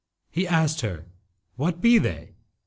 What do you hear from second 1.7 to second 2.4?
be they?'